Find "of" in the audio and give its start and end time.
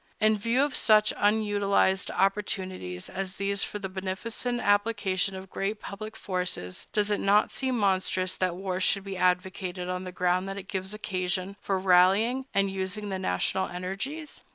0.63-0.75, 5.35-5.51